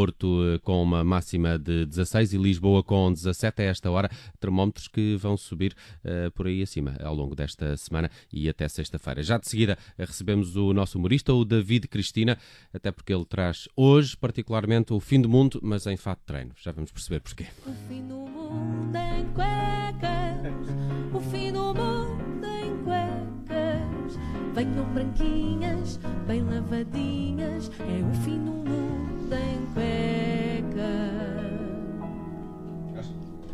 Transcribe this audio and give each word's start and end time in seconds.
Porto 0.00 0.42
eh, 0.42 0.58
com 0.60 0.82
uma 0.82 1.04
máxima 1.04 1.58
de 1.58 1.84
16 1.84 2.32
e 2.32 2.38
Lisboa 2.38 2.82
com 2.82 3.12
17 3.12 3.60
a 3.60 3.64
esta 3.66 3.90
hora, 3.90 4.10
termómetros 4.38 4.88
que 4.88 5.14
vão 5.16 5.36
subir 5.36 5.76
uh, 6.02 6.30
por 6.30 6.46
aí 6.46 6.62
acima 6.62 6.96
ao 7.04 7.14
longo 7.14 7.34
desta 7.34 7.76
semana 7.76 8.10
e 8.32 8.48
até 8.48 8.66
sexta-feira. 8.66 9.22
Já 9.22 9.36
de 9.36 9.46
seguida 9.46 9.76
eh, 9.98 10.06
recebemos 10.06 10.56
o 10.56 10.72
nosso 10.72 10.96
humorista, 10.96 11.34
o 11.34 11.44
David 11.44 11.86
Cristina, 11.86 12.38
até 12.72 12.90
porque 12.90 13.12
ele 13.12 13.26
traz 13.26 13.68
hoje 13.76 14.16
particularmente 14.16 14.94
o 14.94 15.00
fim 15.00 15.20
do 15.20 15.28
mundo, 15.28 15.60
mas 15.62 15.86
em 15.86 15.98
fato 15.98 16.20
de 16.20 16.24
treino. 16.24 16.52
Já 16.56 16.72
vamos 16.72 16.90
perceber 16.90 17.20
porquê. 17.20 17.48
O 17.66 17.74
fim 17.86 18.02
do 18.08 18.14
mundo 18.14 18.96
em 18.96 19.26
cuecas, 19.34 20.66
o 21.12 21.20
fim 21.30 21.52
do 21.52 21.74
mundo 21.74 22.46
em 22.46 22.84
cuecas. 22.84 24.18
Venham 24.54 24.94
branquinhas, 24.94 26.00
bem 26.26 26.42
lavadinhas, 26.42 27.70
é 27.80 28.02
o 28.02 28.14
fim 28.24 28.38
do 28.42 28.50
mundo 28.52 28.59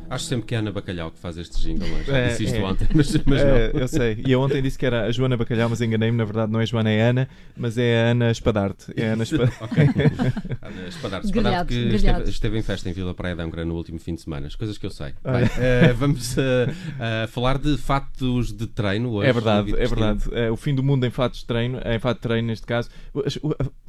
Acho 0.08 0.24
sempre 0.26 0.46
que 0.46 0.54
é 0.54 0.58
a 0.58 0.60
Ana 0.60 0.72
Bacalhau 0.72 1.10
que 1.10 1.18
faz 1.18 1.36
este 1.36 1.60
jingle, 1.60 1.88
mas 1.88 2.08
É, 2.08 2.28
disse 2.28 2.44
isto 2.44 2.56
é. 2.56 2.62
ontem, 2.64 2.88
mas, 2.94 3.12
mas 3.24 3.24
não. 3.26 3.36
É, 3.56 3.70
eu 3.74 3.88
sei. 3.88 4.22
E 4.26 4.32
eu 4.32 4.40
ontem 4.40 4.62
disse 4.62 4.78
que 4.78 4.86
era 4.86 5.04
a 5.06 5.10
Joana 5.10 5.36
Bacalhau, 5.36 5.68
mas 5.68 5.80
enganei-me. 5.80 6.16
Na 6.16 6.24
verdade, 6.24 6.52
não 6.52 6.60
é 6.60 6.66
Joana, 6.66 6.90
é 6.90 7.00
Ana, 7.02 7.28
mas 7.56 7.76
é 7.78 8.02
a 8.02 8.10
Ana 8.10 8.30
Espadarte. 8.30 8.92
É 8.96 9.08
a 9.10 9.12
Ana 9.14 9.22
Espadarte. 9.24 9.56
Ok. 9.64 9.84
Ana 10.62 10.88
Espadarte, 10.88 11.26
Espadarte 11.26 11.68
que 11.74 11.94
esteve, 11.96 12.30
esteve 12.30 12.58
em 12.58 12.62
festa 12.62 12.88
em 12.88 12.92
Vila 12.92 13.14
Praia 13.14 13.34
de 13.36 13.42
Angra 13.42 13.64
no 13.64 13.74
último 13.74 13.98
fim 13.98 14.14
de 14.14 14.22
semana. 14.22 14.46
As 14.46 14.54
coisas 14.54 14.78
que 14.78 14.86
eu 14.86 14.90
sei. 14.90 15.12
Ah, 15.24 15.32
Bem, 15.32 15.48
eh, 15.58 15.92
vamos 15.92 16.36
eh, 16.38 16.66
eh, 17.00 17.26
falar 17.28 17.58
de 17.58 17.76
fatos 17.76 18.52
de 18.52 18.66
treino 18.66 19.10
hoje. 19.10 19.28
É 19.28 19.32
verdade, 19.32 19.72
é 19.76 19.86
verdade. 19.86 20.22
É, 20.32 20.50
o 20.50 20.56
fim 20.56 20.74
do 20.74 20.82
mundo 20.82 21.04
em 21.04 21.10
fatos 21.10 21.40
de 21.40 21.46
treino, 21.46 21.80
em 21.84 21.98
fato 21.98 22.16
de 22.18 22.22
treino 22.22 22.46
neste 22.48 22.66
caso. 22.66 22.88
O- 23.14 23.22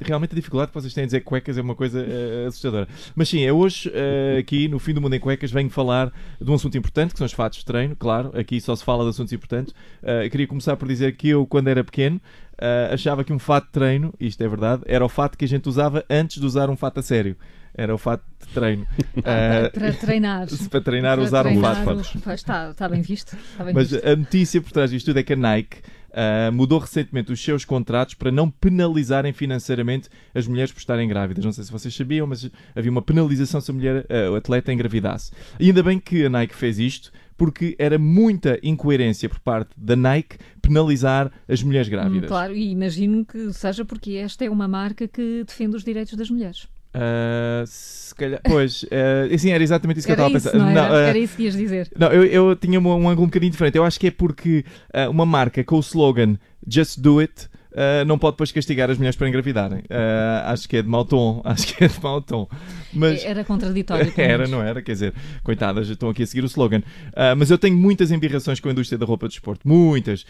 Realmente 0.00 0.32
a 0.32 0.34
dificuldade 0.36 0.70
que 0.70 0.74
vocês 0.80 0.94
têm 0.94 1.04
em 1.04 1.06
dizer 1.06 1.20
cuecas 1.20 1.58
é 1.58 1.60
uma 1.62 1.74
coisa 1.74 2.04
assustadora. 2.46 2.88
Mas 3.14 3.28
sim, 3.28 3.42
é 3.44 3.52
hoje 3.52 3.90
aqui 4.38 4.68
no 4.68 4.78
fim 4.78 4.94
do 4.94 5.00
mundo 5.00 5.14
em 5.14 5.20
cuecas 5.20 5.50
venho 5.50 5.68
falar 5.70 6.07
de 6.40 6.50
um 6.50 6.54
assunto 6.54 6.76
importante, 6.78 7.12
que 7.12 7.18
são 7.18 7.24
os 7.26 7.32
fatos 7.32 7.58
de 7.60 7.64
treino, 7.64 7.94
claro. 7.96 8.30
Aqui 8.38 8.60
só 8.60 8.74
se 8.76 8.84
fala 8.84 9.04
de 9.04 9.10
assuntos 9.10 9.32
importantes. 9.32 9.74
Eh, 10.02 10.28
queria 10.28 10.46
começar 10.46 10.76
por 10.76 10.86
dizer 10.88 11.16
que 11.16 11.28
eu, 11.28 11.46
quando 11.46 11.68
era 11.68 11.82
pequeno, 11.84 12.20
eh, 12.58 12.90
achava 12.92 13.22
que 13.24 13.32
um 13.32 13.38
fato 13.38 13.66
de 13.66 13.72
treino, 13.72 14.12
isto 14.20 14.42
é 14.42 14.48
verdade, 14.48 14.82
era 14.86 15.04
o 15.04 15.08
fato 15.08 15.36
que 15.38 15.44
a 15.44 15.48
gente 15.48 15.68
usava 15.68 16.04
antes 16.10 16.40
de 16.40 16.46
usar 16.46 16.68
um 16.70 16.76
fato 16.76 17.00
a 17.00 17.02
sério. 17.02 17.36
Era 17.74 17.94
o 17.94 17.98
fato 17.98 18.22
de 18.40 18.52
treino. 18.52 18.86
Eh, 19.24 19.68
para 19.70 19.92
treinar. 19.92 20.46
para 20.70 20.80
treinar, 20.80 21.16
Para 21.16 21.24
usar 21.24 21.40
um 21.46 21.50
treinar 21.50 21.84
fato. 21.84 22.00
o- 22.16 22.20
Pois 22.20 22.40
está, 22.40 22.70
está 22.70 22.88
bem 22.88 23.02
visto. 23.02 23.36
Está 23.52 23.64
bem 23.64 23.74
Mas 23.74 23.90
visto. 23.90 24.06
a 24.08 24.16
notícia 24.16 24.60
por 24.60 24.72
trás 24.72 24.90
disto 24.90 25.06
tudo 25.06 25.18
é 25.18 25.22
que 25.22 25.32
a 25.32 25.36
Nike 25.36 25.78
ah, 26.18 26.50
mudou 26.50 26.80
recentemente 26.80 27.30
os 27.30 27.40
seus 27.40 27.64
contratos 27.64 28.14
para 28.14 28.32
não 28.32 28.50
penalizarem 28.50 29.32
financeiramente 29.32 30.08
as 30.34 30.48
mulheres 30.48 30.72
por 30.72 30.80
estarem 30.80 31.08
grávidas. 31.08 31.44
Não 31.44 31.52
sei 31.52 31.62
se 31.62 31.70
vocês 31.70 31.94
sabiam, 31.94 32.26
mas 32.26 32.50
havia 32.74 32.90
uma 32.90 33.00
penalização 33.00 33.60
se 33.60 33.70
a 33.70 33.74
mulher, 33.74 34.04
ah, 34.10 34.32
o 34.32 34.34
atleta, 34.34 34.72
engravidasse. 34.72 35.30
E 35.60 35.68
ainda 35.68 35.82
bem 35.82 36.00
que 36.00 36.24
a 36.24 36.28
Nike 36.28 36.56
fez 36.56 36.80
isto, 36.80 37.12
porque 37.36 37.76
era 37.78 38.00
muita 38.00 38.58
incoerência 38.64 39.28
por 39.28 39.38
parte 39.38 39.70
da 39.76 39.94
Nike 39.94 40.38
penalizar 40.60 41.30
as 41.48 41.62
mulheres 41.62 41.86
Hum, 41.86 41.92
grávidas. 41.92 42.28
Claro, 42.28 42.52
e 42.56 42.70
imagino 42.70 43.24
que 43.24 43.52
seja 43.52 43.84
porque 43.84 44.14
esta 44.14 44.44
é 44.44 44.50
uma 44.50 44.66
marca 44.66 45.06
que 45.06 45.44
defende 45.46 45.76
os 45.76 45.84
direitos 45.84 46.14
das 46.14 46.28
mulheres. 46.28 46.66
Ah, 47.00 47.64
se 47.66 48.14
calhar, 48.14 48.40
pois, 48.44 48.84
assim, 49.32 49.50
era 49.52 49.62
exatamente 49.62 49.98
isso 49.98 50.06
que 50.06 50.12
Era 50.12 50.22
eu 50.22 50.26
estava 50.36 50.38
a 50.38 50.50
pensar. 50.52 50.58
não 50.58 50.70
era? 50.70 50.88
Não, 50.88 50.96
ah, 50.96 51.00
Era 51.02 51.18
isso 51.18 51.36
que 51.36 51.44
ias 51.44 51.56
dizer. 51.56 51.88
Não, 51.96 52.08
eu, 52.08 52.24
eu 52.24 52.56
tinha 52.56 52.80
um, 52.80 52.86
um 52.86 53.08
ângulo 53.08 53.22
um 53.24 53.28
bocadinho 53.28 53.52
diferente. 53.52 53.76
Eu 53.76 53.84
acho 53.84 54.00
que 54.00 54.08
é 54.08 54.10
porque 54.10 54.64
ah, 54.92 55.08
uma 55.08 55.24
marca 55.24 55.62
com 55.62 55.76
o 55.76 55.80
slogan 55.80 56.36
Just 56.66 56.98
Do 56.98 57.20
It 57.20 57.48
ah, 57.78 58.04
não 58.04 58.18
pode 58.18 58.34
depois 58.34 58.50
castigar 58.50 58.90
as 58.90 58.98
mulheres 58.98 59.14
para 59.14 59.28
engravidarem. 59.28 59.84
Ah, 59.88 60.50
acho 60.52 60.68
que 60.68 60.78
é 60.78 60.82
de 60.82 60.88
mau 60.88 61.04
tom. 61.04 61.40
Acho 61.48 61.74
que 61.74 61.84
é 61.84 61.88
de 61.88 62.02
mau 62.02 62.20
tom. 62.20 62.48
Mas. 62.92 63.24
Era 63.24 63.44
contraditório. 63.44 64.12
Era, 64.16 64.48
não 64.48 64.60
era? 64.60 64.82
Quer 64.82 64.92
dizer, 64.92 65.14
coitadas, 65.44 65.88
estão 65.88 66.08
aqui 66.08 66.24
a 66.24 66.26
seguir 66.26 66.42
o 66.42 66.46
slogan. 66.46 66.82
Ah, 67.14 67.34
mas 67.36 67.50
eu 67.50 67.58
tenho 67.58 67.76
muitas 67.76 68.10
embirrações 68.10 68.58
com 68.58 68.68
a 68.68 68.72
indústria 68.72 68.98
da 68.98 69.06
roupa 69.06 69.28
de 69.28 69.34
desporto. 69.34 69.66
Muitas. 69.66 70.26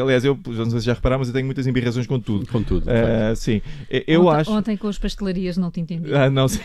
Aliás, 0.00 0.24
eu 0.24 0.38
não 0.46 0.70
sei 0.70 0.80
se 0.80 0.86
já 0.86 0.94
repararam, 0.94 1.18
mas 1.18 1.28
eu 1.28 1.34
tenho 1.34 1.46
muitas 1.46 1.66
embirrações 1.66 2.06
com 2.06 2.20
tudo. 2.20 2.46
Com 2.46 2.62
tudo. 2.62 2.86
Sim. 3.34 3.60
Eu 4.06 4.26
ontem, 4.26 4.40
acho. 4.40 4.52
Ontem 4.52 4.76
com 4.76 4.86
as 4.86 4.98
pastelarias 4.98 5.56
não 5.56 5.70
te 5.70 5.80
entendi. 5.80 6.10
Não 6.32 6.46
sei. 6.46 6.62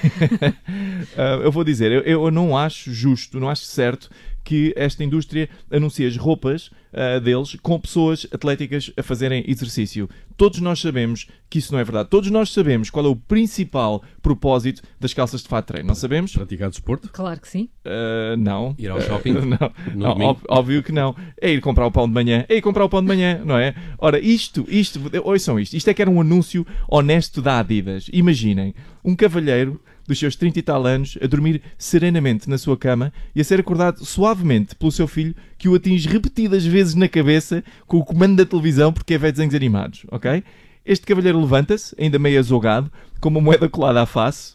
Eu 1.44 1.52
vou 1.52 1.64
dizer, 1.64 1.92
eu, 1.92 2.02
eu 2.02 2.32
não 2.32 2.58
acho 2.58 2.92
justo, 2.94 3.40
não 3.40 3.50
acho 3.50 3.64
certo 3.64 4.10
que 4.50 4.74
esta 4.76 5.04
indústria 5.04 5.48
anuncie 5.70 6.08
as 6.08 6.18
roupas 6.18 6.72
ah, 6.92 7.20
deles 7.20 7.56
com 7.62 7.80
pessoas 7.80 8.26
atléticas 8.32 8.92
a 8.98 9.04
fazerem 9.04 9.44
exercício. 9.48 10.10
Todos 10.36 10.60
nós 10.60 10.80
sabemos 10.80 11.28
que 11.48 11.60
isso 11.60 11.72
não 11.72 11.80
é 11.80 11.84
verdade. 11.84 12.10
Todos 12.10 12.32
nós 12.32 12.52
sabemos 12.52 12.90
qual 12.90 13.06
é 13.06 13.10
o 13.10 13.16
principal 13.16 14.02
propósito 14.24 14.82
das 15.00 15.14
calças 15.14 15.44
de 15.44 15.48
fato 15.48 15.68
treino. 15.68 15.88
Não 15.88 15.94
sabemos? 15.94 16.34
Praticar 16.34 16.72
desporto? 16.72 17.10
Claro 17.12 17.40
que 17.40 17.48
sim. 17.48 17.70
Ah, 17.86 18.36
não. 18.40 18.74
Ir 18.80 18.90
ao 18.90 19.00
shopping? 19.00 19.34
não. 19.34 19.72
No 19.94 20.16
Não, 20.16 20.26
óbvio, 20.26 20.46
óbvio 20.50 20.84
que 20.84 20.92
não. 20.92 21.16
É 21.40 21.52
ir 21.52 21.62
comprar 21.62 21.86
o 21.86 21.92
pão 21.92 22.08
de 22.08 22.14
manhã. 22.16 22.44
É 22.50 22.56
ir 22.56 22.62
comprar 22.64 22.86
o 22.86 22.90
pão 22.90 23.02
de 23.02 23.08
manhã, 23.08 23.44
não 23.46 23.56
é? 23.56 23.76
Ora, 24.00 24.20
isto, 24.20 24.66
isto, 24.68 25.00
ouçam 25.24 25.60
isto. 25.60 25.76
Isto 25.76 25.92
é 25.92 25.94
que 25.94 26.02
era 26.02 26.10
um 26.10 26.20
anúncio 26.20 26.66
honesto 26.88 27.40
da 27.40 27.60
Adidas. 27.60 28.10
Imaginem, 28.12 28.74
um 29.06 29.16
cavalheiro 29.16 29.80
dos 30.10 30.20
seus 30.20 30.36
30 30.36 30.60
e 30.60 30.62
tal 30.62 30.86
anos 30.86 31.18
a 31.22 31.28
dormir 31.28 31.62
serenamente 31.78 32.50
na 32.50 32.58
sua 32.58 32.76
cama 32.78 33.14
e 33.36 33.42
a 33.42 33.44
ser 33.44 33.60
acordado 33.60 34.04
suavemente 34.04 34.76
pelo 34.76 34.92
seu 34.92 35.08
filho 35.08 35.36
que 35.58 35.70
o 35.70 35.76
atinge 35.76 36.08
repetidas 36.10 36.66
vezes 36.66 36.96
na 36.96 37.08
cabeça 37.08 37.64
com 37.88 37.98
o 37.98 38.04
comando 38.04 38.36
da 38.38 38.46
televisão 38.46 38.92
porque 38.92 39.14
é 39.14 39.18
ver 39.18 39.32
desenhos 39.32 39.56
animados, 39.56 40.06
ok? 40.12 40.44
Este 40.86 41.06
cavalheiro 41.06 41.40
levanta-se, 41.40 41.96
ainda 42.00 42.18
meio 42.18 42.40
azogado, 42.40 42.92
com 43.22 43.30
uma 43.30 43.42
moeda 43.42 43.70
colada 43.70 44.02
à 44.02 44.06
face, 44.06 44.54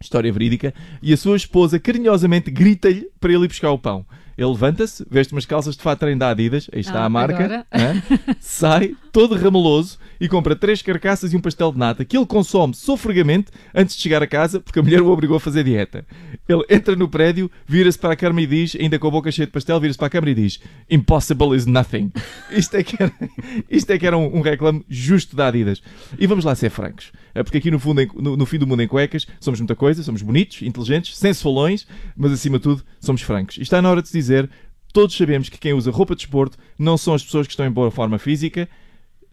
história 0.00 0.32
verídica, 0.32 0.74
e 1.02 1.12
a 1.12 1.16
sua 1.16 1.36
esposa 1.36 1.78
carinhosamente 1.78 2.50
grita-lhe 2.50 3.08
para 3.20 3.32
ele 3.32 3.44
ir 3.44 3.48
buscar 3.48 3.70
o 3.70 3.78
pão. 3.78 4.04
Ele 4.36 4.48
levanta-se, 4.48 5.06
veste 5.10 5.32
umas 5.34 5.44
calças 5.44 5.76
de 5.76 5.82
fato 5.82 6.00
treino 6.00 6.18
da 6.18 6.30
Adidas, 6.30 6.68
aí 6.72 6.80
está 6.80 7.02
Ah, 7.02 7.04
a 7.04 7.08
marca, 7.08 7.66
hã? 7.72 8.02
sai 8.40 8.96
todo 9.12 9.34
rameloso 9.36 9.98
e 10.20 10.28
compra 10.28 10.54
três 10.54 10.82
carcaças 10.82 11.32
e 11.32 11.36
um 11.36 11.40
pastel 11.40 11.72
de 11.72 11.78
nata 11.78 12.04
que 12.04 12.16
ele 12.16 12.26
consome 12.26 12.74
sofregamente 12.74 13.50
antes 13.74 13.96
de 13.96 14.02
chegar 14.02 14.22
a 14.22 14.26
casa 14.26 14.60
porque 14.60 14.78
a 14.78 14.82
mulher 14.82 15.00
o 15.00 15.08
obrigou 15.08 15.36
a 15.36 15.40
fazer 15.40 15.64
dieta. 15.64 16.06
Ele 16.48 16.62
entra 16.68 16.94
no 16.94 17.08
prédio, 17.08 17.50
vira-se 17.66 17.98
para 17.98 18.12
a 18.12 18.16
câmara 18.16 18.42
e 18.42 18.46
diz, 18.46 18.76
ainda 18.78 18.98
com 18.98 19.08
a 19.08 19.10
boca 19.10 19.32
cheia 19.32 19.46
de 19.46 19.52
pastel, 19.52 19.80
vira-se 19.80 19.98
para 19.98 20.08
a 20.08 20.10
câmara 20.10 20.30
e 20.30 20.34
diz 20.34 20.60
Impossible 20.90 21.56
is 21.56 21.66
nothing. 21.66 22.12
Isto 22.50 22.76
é 22.76 22.82
que 22.82 23.02
era, 23.02 23.12
isto 23.70 23.90
é 23.90 23.98
que 23.98 24.06
era 24.06 24.18
um, 24.18 24.38
um 24.38 24.40
reclame 24.40 24.84
justo 24.88 25.36
da 25.36 25.46
Adidas. 25.46 25.82
E 26.18 26.26
vamos 26.26 26.44
lá 26.44 26.54
ser 26.54 26.68
francos, 26.68 27.12
eh, 27.34 27.42
porque 27.42 27.58
aqui 27.58 27.70
no, 27.70 27.78
fundo, 27.78 28.02
no, 28.16 28.36
no 28.36 28.46
fim 28.46 28.58
do 28.58 28.66
mundo 28.66 28.82
em 28.82 28.88
cuecas 28.88 29.26
somos 29.40 29.60
muita 29.60 29.76
coisa, 29.76 30.02
somos 30.02 30.20
bonitos, 30.20 30.62
inteligentes, 30.62 31.16
sensualões, 31.16 31.86
mas 32.16 32.32
acima 32.32 32.58
de 32.58 32.64
tudo 32.64 32.84
somos 33.00 33.22
francos. 33.22 33.56
E 33.56 33.62
está 33.62 33.80
na 33.80 33.88
hora 33.88 34.02
de 34.02 34.08
se 34.08 34.16
dizer, 34.16 34.50
todos 34.92 35.16
sabemos 35.16 35.48
que 35.48 35.58
quem 35.58 35.72
usa 35.72 35.90
roupa 35.90 36.14
de 36.14 36.22
desporto 36.22 36.58
não 36.78 36.96
são 36.98 37.14
as 37.14 37.22
pessoas 37.22 37.46
que 37.46 37.52
estão 37.52 37.66
em 37.66 37.70
boa 37.70 37.90
forma 37.90 38.18
física, 38.18 38.68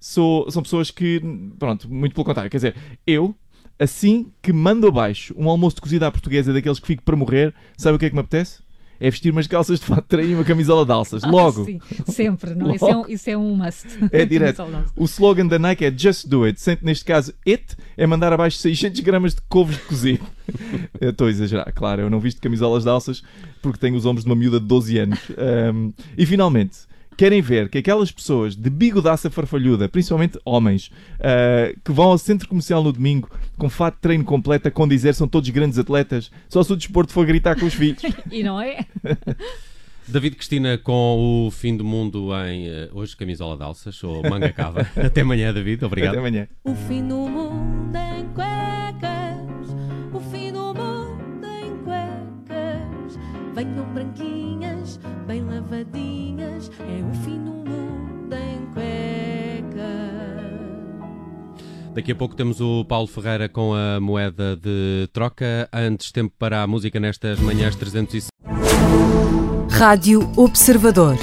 sou- 0.10 0.50
são 0.50 0.62
pessoas 0.64 0.90
que, 0.92 1.22
pronto, 1.60 1.92
muito 1.92 2.14
pelo 2.14 2.26
contrário. 2.26 2.50
Quer 2.50 2.58
dizer, 2.58 2.76
eu, 3.06 3.36
assim 3.80 4.28
que 4.42 4.52
mando 4.54 4.88
abaixo 4.88 5.34
um 5.38 5.50
almoço 5.50 5.76
de 5.76 5.82
cozida 5.82 6.08
à 6.08 6.12
portuguesa 6.12 6.54
daqueles 6.54 6.80
que 6.80 6.88
fico 6.88 7.04
para 7.04 7.16
morrer, 7.16 7.54
sabe 7.78 7.96
o 7.96 8.00
que 8.00 8.06
é 8.06 8.10
que 8.10 8.16
me 8.16 8.22
apetece? 8.22 8.66
É 9.00 9.12
vestir 9.12 9.32
umas 9.32 9.46
calças 9.46 9.80
de 9.80 9.86
fato 9.86 10.02
de 10.02 10.08
treino 10.08 10.32
e 10.32 10.34
uma 10.36 10.44
camisola 10.44 10.84
de 10.84 10.92
alças. 10.92 11.22
Logo. 11.24 11.62
Ah, 11.62 11.66
sim, 11.66 11.80
sempre, 12.12 12.56
não? 12.56 12.74
Isso, 12.74 12.84
é 12.88 12.96
um, 12.96 12.98
Logo. 12.98 13.12
isso 13.12 13.30
é 13.30 13.38
um 13.38 13.56
must. 13.56 13.86
É 14.12 14.26
direto. 14.26 14.64
O 14.96 15.06
slogan 15.06 15.46
da 15.46 15.60
Nike 15.60 15.86
é 15.86 15.96
Just 15.96 16.26
Do 16.28 16.46
It. 16.46 16.60
Neste 16.82 17.06
caso, 17.06 17.32
It 17.48 17.76
é 17.96 18.08
mandar 18.08 18.34
abaixo 18.34 18.58
600 18.58 19.00
gramas 19.02 19.36
de 19.36 19.42
couves 19.48 19.76
de 19.78 19.84
cozido. 19.84 20.26
Estou 21.00 21.28
a 21.28 21.30
exagerar, 21.30 21.72
claro. 21.76 22.02
Eu 22.02 22.10
não 22.10 22.20
visto 22.20 22.42
camisolas 22.42 22.86
de 22.86 22.90
alças 22.90 23.22
porque 23.62 23.78
tenho 23.78 23.96
os 23.96 24.04
ombros 24.08 24.24
de 24.26 24.32
uma 24.32 24.36
miúda 24.36 24.60
de 24.60 24.66
12 24.66 24.98
anos. 24.98 25.20
Um, 25.76 25.94
e 26.18 26.26
finalmente, 26.26 26.78
querem 27.18 27.42
ver 27.42 27.68
que 27.68 27.80
aquelas 27.80 28.12
pessoas 28.12 28.56
de 28.56 28.70
bigodaça 28.70 29.30
farfalhuda, 29.30 29.90
principalmente 29.90 30.40
homens, 30.46 30.92
uh, 31.16 31.78
que 31.84 31.92
vão 31.92 32.12
ao 32.12 32.18
centro 32.18 32.48
comercial 32.48 32.84
no 32.84 32.94
domingo 32.94 33.30
com 33.58 33.70
fato 33.70 33.96
de 33.96 34.02
treino 34.02 34.24
completo 34.24 34.68
a 34.68 34.72
condizer 34.72 35.16
são 35.16 35.28
todos 35.28 35.50
grandes 35.50 35.80
atletas, 35.80 36.32
só 36.48 36.62
se 36.62 36.72
o 36.72 36.78
desporto 36.78 37.12
for 37.12 37.26
gritar 37.26 37.60
com 37.60 37.66
os 37.66 37.74
filhos. 37.74 38.02
E 38.32 38.44
não 38.44 38.60
é? 38.62 38.86
David 40.08 40.36
Cristina 40.36 40.78
com 40.78 41.48
o 41.48 41.52
fim 41.52 41.76
do 41.76 41.84
mundo 41.84 42.30
em 42.46 42.68
eh, 42.68 42.90
hoje 42.94 43.16
camisola 43.16 43.58
de 43.58 43.64
alças 43.64 44.02
ou 44.04 44.22
manga 44.24 44.52
cava. 44.54 44.88
Até 44.96 45.22
amanhã, 45.22 45.54
David. 45.54 45.84
Obrigado. 45.84 46.12
Até 46.12 46.20
amanhã. 46.20 46.48
O 46.64 46.74
fim 46.74 47.06
do 47.06 47.16
mundo 47.16 47.96
em 47.96 48.26
Venham 53.58 53.92
branquinhas, 53.92 55.00
bem 55.26 55.44
lavadinhas, 55.44 56.70
é 56.80 57.04
o 57.04 57.12
fim 57.24 57.44
do 57.44 57.50
mundo 57.50 58.36
em 58.36 58.68
cuecas. 58.72 59.82
Daqui 61.96 62.12
a 62.12 62.16
pouco 62.16 62.36
temos 62.36 62.62
o 62.62 62.86
Paulo 62.86 63.08
Ferreira 63.08 63.50
com 63.50 63.74
a 63.74 64.00
moeda 64.00 64.56
de 64.56 65.10
troca. 65.12 65.68
Antes, 65.74 66.12
tempo 66.12 66.36
para 66.38 66.62
a 66.62 66.68
música 66.68 67.00
nestas 67.00 67.40
manhãs 67.40 67.76
360. 67.76 68.30
Rádio 69.72 70.32
Observador. 70.38 71.18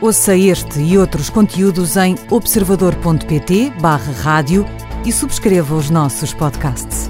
Ouça 0.00 0.36
este 0.36 0.78
e 0.78 0.96
outros 0.96 1.28
conteúdos 1.28 1.96
em 1.96 2.14
observador.pt/barra 2.30 4.12
rádio 4.12 4.64
e 5.04 5.10
subscreva 5.10 5.74
os 5.74 5.90
nossos 5.90 6.32
podcasts. 6.32 7.09